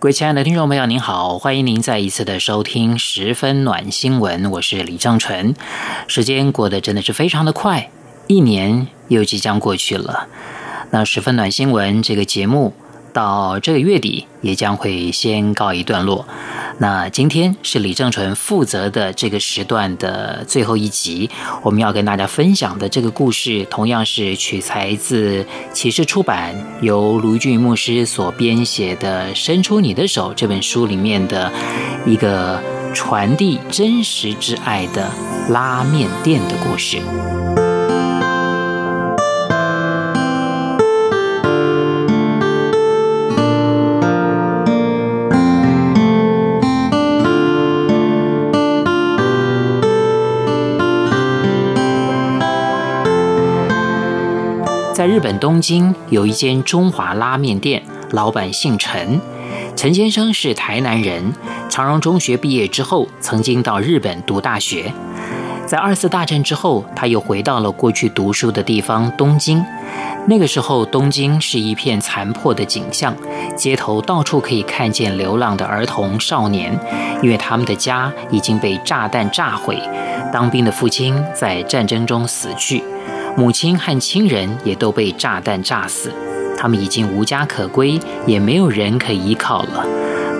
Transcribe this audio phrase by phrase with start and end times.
[0.00, 5.56] 各位亲爱的听众朋友，您好，欢迎您再一次的收听《十分暖新闻》，我是李正淳。
[6.06, 7.90] 时间过得真的是非常的快，
[8.28, 10.28] 一年又即将过去了。
[10.92, 12.74] 那《十分暖新闻》这个节目
[13.18, 16.24] 到这个月底也将会先告一段落。
[16.78, 21.28] 那今天是李正纯负责的这个时段的最后一集，
[21.62, 31.52] 我们要跟大家分享的这个故事，同样是取材自启示出版由卢俊牧师所编写的《伸出你的手》这本书里面的
[32.06, 32.62] 一个
[32.94, 35.10] 传递真实之爱的
[35.48, 36.98] 拉面店的故事。
[54.98, 59.20] 在日本东京有一间中华拉面店，老板姓陈，
[59.76, 61.32] 陈先生是台南人，
[61.68, 64.92] 长荣中学毕业之后，曾经到日本读大学。
[65.68, 69.64] 在二次大战之后，他又回到了过去读书的地方东京。
[70.26, 73.14] 那个时候，东京是一片残破的景象，
[73.54, 76.76] 街头到处可以看见流浪的儿童少年，
[77.22, 79.80] 因为他们的家已经被炸弹炸毁，
[80.32, 82.82] 当兵的父亲在战争中死去。
[83.38, 86.12] 母亲和亲人也都被炸弹炸死，
[86.58, 89.86] 他们已经无家可归，也没有人可以依靠了。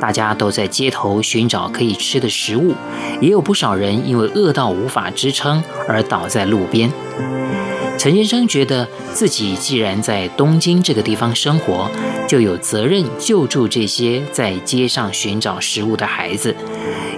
[0.00, 2.74] 大家都在街头寻找可以吃的食物，
[3.20, 6.91] 也有不少人因为饿到无法支撑而倒在路边。
[7.96, 11.88] 陈先生觉得自己既然在东京这个地方生活，
[12.26, 16.53] 就有责任救助这些在街上寻找食物的孩子。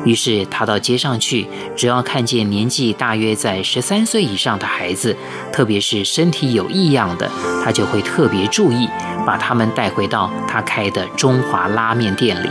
[0.05, 1.47] 于是他到街上去，
[1.77, 5.16] 只要看见年纪大约在十三岁以上的孩子，
[5.53, 7.31] 特别是身体有异样的，
[7.62, 8.88] 他就会特别注意，
[9.27, 12.49] 把他们带回到他开的中华拉面店里。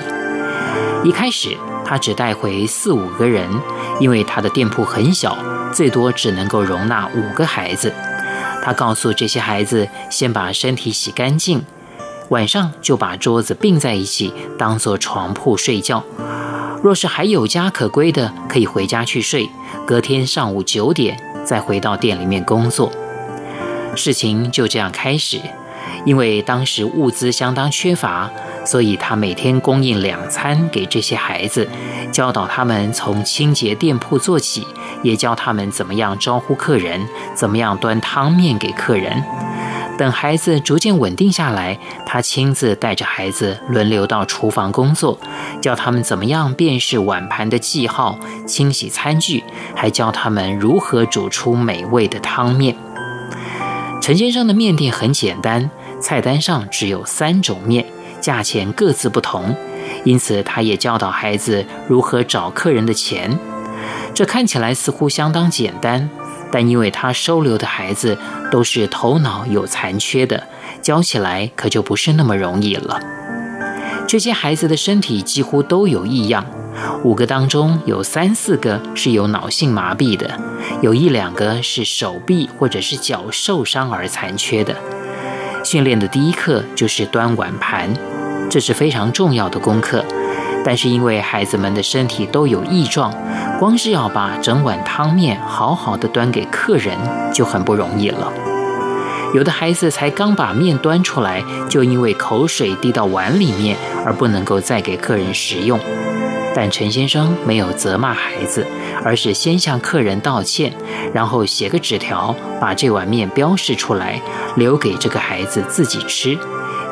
[1.03, 3.49] 一开始他只带回四五个人，
[3.99, 5.35] 因为他的店铺很小，
[5.73, 7.91] 最多只能够容纳五个孩子。
[8.61, 11.63] 他告诉这些孩子，先把身体洗干净，
[12.29, 16.03] 晚上就把桌子并在一起，当做床铺睡觉。
[16.81, 19.49] 若是还有家可归的，可以回家去睡，
[19.85, 22.91] 隔天上午九点再回到店里面工作。
[23.95, 25.41] 事情就这样开始，
[26.05, 28.29] 因为当时物资相当缺乏，
[28.65, 31.67] 所以他每天供应两餐给这些孩子，
[32.13, 34.65] 教导他们从清洁店铺做起，
[35.03, 39.21] 也教他们怎么样招呼客人，怎么样端汤面给客人。
[39.99, 45.19] 等孩子逐渐稳定下来，他亲自带着孩子轮流到厨房工作，
[45.61, 48.17] 教他们怎么样辨识碗盘的记号、
[48.47, 49.43] 清洗餐具，
[49.75, 52.77] 还教他们如何煮出美味的汤面。
[54.01, 57.85] 陈先生的面店很简单，菜单上只有三种面，
[58.21, 59.53] 价钱各自不同，
[60.05, 63.37] 因此他也教导孩子如何找客人的钱。
[64.13, 66.09] 这看起来似乎相当简单。
[66.51, 68.17] 但因为他收留的孩子
[68.51, 70.47] 都是头脑有残缺的，
[70.81, 72.99] 教起来可就不是那么容易了。
[74.07, 76.43] 这些孩子的身体几乎都有异样，
[77.03, 80.39] 五个当中有三四个是有脑性麻痹的，
[80.81, 84.75] 有一两个是手臂或者是脚受伤而残缺的。
[85.63, 87.93] 训练的第一课就是端碗盘，
[88.49, 90.03] 这是非常重要的功课。
[90.65, 93.13] 但是因为孩子们的身体都有异状，
[93.59, 96.97] 光是要把整碗汤面好好的端给客人
[97.33, 98.31] 就很不容易了。
[99.33, 103.75] 有的孩子才刚把面端出来，就因为口水滴到碗里面
[104.05, 105.77] 而不能够再给客人食用。
[106.55, 108.65] 但陈先生没有责骂孩子，
[109.03, 110.73] 而是先向客人道歉，
[111.13, 114.21] 然后写个纸条，把这碗面标示出来，
[114.55, 116.37] 留给这个孩子自己吃。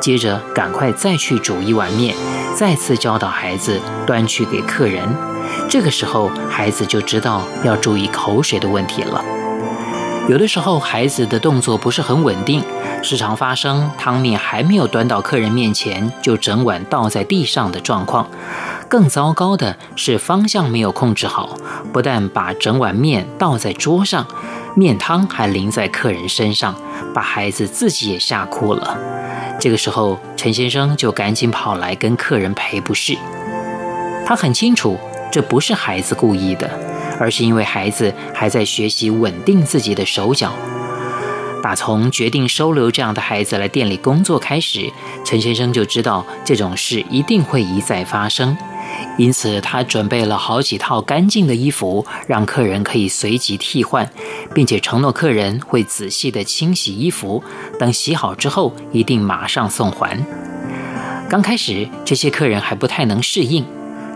[0.02, 2.14] 接着赶快再去煮一碗面，
[2.54, 5.08] 再次教导孩子端去给客人。
[5.70, 9.24] 这个时候，孩子就知道要注意口水的问题了。
[10.30, 12.62] 有的时候，孩子的动作不是很稳定，
[13.02, 18.28] 时常发生汤面还没有端到客人面前，就整碗倒在地上的状况。
[18.90, 21.56] 更糟糕的是方向没有控制好，
[21.94, 24.26] 不但把整碗面倒在桌上，
[24.76, 26.76] 面汤还淋在客人身上，
[27.14, 28.98] 把孩子自己也吓哭了。
[29.60, 33.18] 这个时候，陈先生就赶紧跑来跟客人赔不是。
[34.26, 34.98] 他很清楚，
[35.32, 36.70] 这不是孩子故意的，
[37.20, 40.54] 而是因为孩子还在学习稳定自己的手脚。
[41.62, 44.90] 打从决定收留这样的孩子来店里工作开始，
[45.26, 48.56] 陈先生就知道这种事一定会一再发生，
[49.18, 54.10] 因此他准备了好几套干净的衣服，让客人可以随即替换，
[54.54, 57.44] 并且承诺客人会仔细地清洗衣服，
[57.78, 60.26] 等洗好之后一定马上送还。
[61.28, 63.66] 刚开始，这些客人还不太能适应。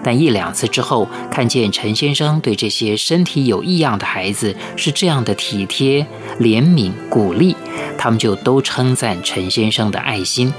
[0.03, 6.05] 但一两次之后，看见陈先生对这些身体有异样的孩子是这样的体贴、
[6.39, 7.55] 怜悯、鼓励，
[7.97, 10.53] 他们就都称赞陈先生的爱心。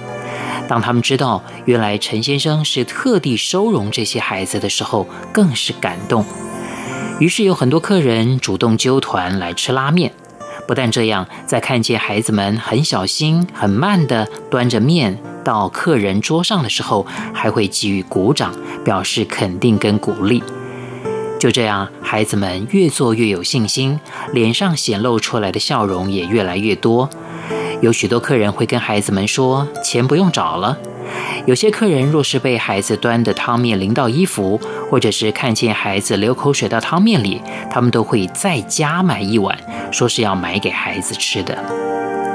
[0.69, 6.25] 当他们知道原来陈先生是特地收容这些孩子的时候，更是感动。
[7.19, 10.13] 于是有很多客人主动揪团来吃拉面。
[10.67, 18.55] 不但这样，在看见孩子们很小心、很慢地端着面到客人桌上的时候，还会给予鼓掌，
[18.85, 20.43] 表示肯定跟鼓励。
[21.39, 23.99] 就这样，孩子们越做越有信心，
[24.33, 27.11] 脸上显露出来的笑容也越来越多。
[27.81, 30.79] 有许多客人会跟孩子们说：“钱不用找了。”
[31.47, 39.59] 有些客人若是被孩子端的汤面淋到衣服，或者是看见孩子流口水到汤面里，他们都会再加买一碗，
[39.91, 41.59] 说是要买给孩子吃的。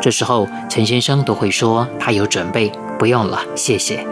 [0.08, 4.08] 这时候，陈先生都会说他有准备，不用了，谢谢。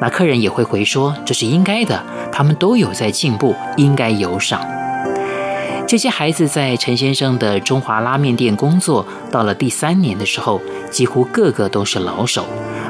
[0.00, 2.02] 那客人也会回说这是应该的，
[2.32, 4.66] 他们都有在进步，应该有赏。
[5.86, 12.46] 这些孩子在陈先生的中华拉面店工作，到了第三年的时候，几乎个个都是老手。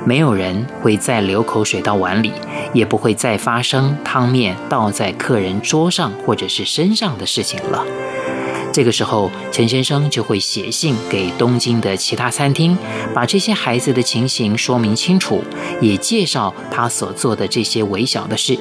[0.07, 2.31] 没有人会再流口水到碗里，
[2.73, 7.85] 也不会再发生汤面倒在客人桌上或者是身上的事情了。
[8.75, 12.77] 这个时候，陈先生就会写信给东京的其他餐厅，
[13.15, 15.45] 把这些孩子的情形说明清楚，
[15.81, 18.59] 也介绍他所做的这些微小的事。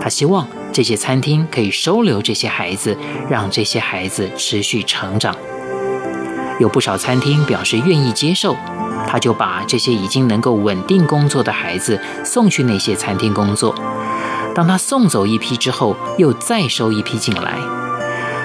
[0.00, 2.96] 他希望这些餐厅可以收留这些孩子，
[3.28, 5.34] 让这些孩子持续成长。
[6.60, 8.54] 有不少餐厅表示愿意接受。
[9.08, 13.74] 他就把这些已经能够稳定工作的孩子送去那些餐厅工作。
[14.54, 17.81] 当他送走一批之后，又再收一批进来。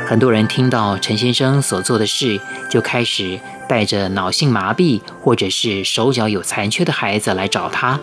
[0.07, 2.39] 很多人听到陈先生所做的事，
[2.71, 3.37] 就开始
[3.67, 7.99] 带着脑性麻痹或者是手脚有残缺的孩子来找他。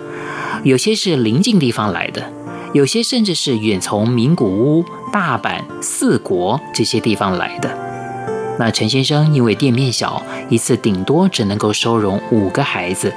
[0.65, 2.31] 有些是邻近地方来的，
[2.75, 7.75] 有些甚至是远从名古屋、大阪、四国这些地方来的。
[8.59, 13.11] 那陈先生因为店面小，一次顶多只能够收容五个孩子，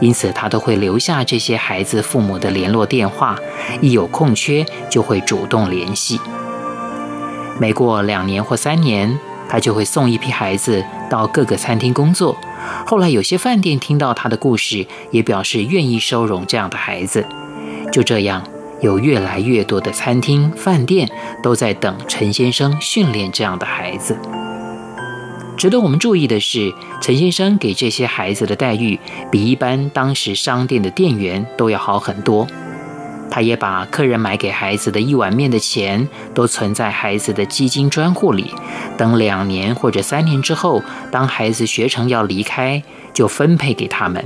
[0.00, 3.38] 因此他都会留下这些孩子父母的联络电话，
[3.80, 6.20] 一有空缺就会主动联系。
[7.60, 9.18] 每过两年或三年，
[9.48, 12.36] 他就会送一批孩子到各个餐厅工作。
[12.86, 17.24] 后来有些饭店听到他的故事，也表示愿意收容这样的孩子。
[17.92, 18.42] 就这样，
[18.80, 21.08] 有越来越多的餐厅、饭店
[21.42, 24.16] 都在等陈先生训练这样的孩子。
[25.56, 28.98] 值得我们注意的是，陈先生给这些孩子的待遇
[29.30, 32.46] 比一般当时商店的店员都要好很多。
[33.34, 38.54] 他也把客人买给孩子的一碗面的钱都存在孩子的基金专户里，
[38.98, 42.82] 等两年或者三年之后，当孩子学成要离开，
[43.14, 44.22] 就分配给他们。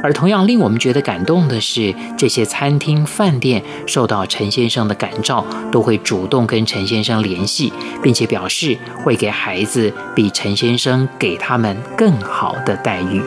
[0.00, 13.20] 而同样令我们觉得感动的是，这些餐厅、饭店受到陈先生的感召，都会主动跟陈先生联系，并且表示会给孩子比陈先生给他们更好的待遇。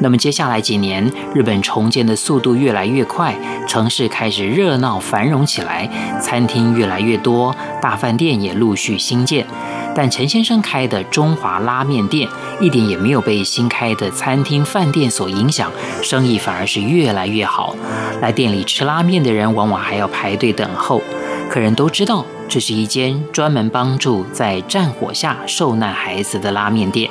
[0.00, 3.34] 那么接下来几年，日本重建的速度越来越快，
[3.66, 5.88] 城市开始热闹繁荣起来，
[6.20, 9.46] 餐厅越来越多，大饭店也陆续兴建。
[9.94, 12.28] 但陈先生开的中华拉面店
[12.60, 15.72] 一点也没有被新开的餐厅饭店所影响，
[16.02, 17.74] 生意反而是越来越好。
[18.20, 21.02] 来店里吃拉面的人往往还要排队等候。
[21.48, 27.05] 客人都知道这是一间专门帮助在战火下受难孩子的拉面店，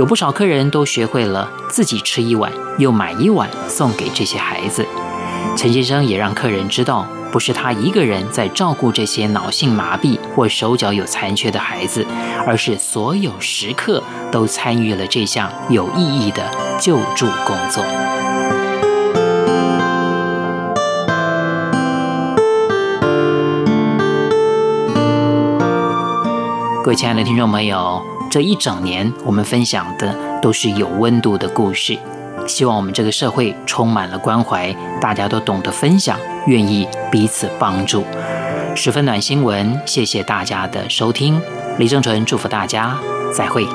[0.00, 4.82] 有不少客人都学会了自己吃一碗，又买一碗送给这些孩子。
[5.58, 7.06] 陈先生也让客人知道。
[7.30, 12.04] 不是他一个人在照顾这些脑性麻痹或手脚有残缺的孩子，
[12.46, 14.02] 而是所有食客
[14.32, 17.84] 都参与了这项有意义的救助工作。
[26.82, 31.98] 各位亲爱的听众朋友，这一整年我们分享的都是有温度的故事。
[32.46, 38.04] 希望我们这个社会充满了关怀，大家都懂得分享，愿意彼此帮助。
[38.76, 41.40] 十分暖新闻，谢谢大家的收听。
[41.78, 42.96] 李正淳祝福大家，
[43.34, 43.66] 再会。